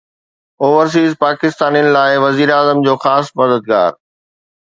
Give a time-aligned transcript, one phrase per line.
[0.63, 3.91] overseas پاڪستانين لاءِ وزيراعظم جو خاص مددگار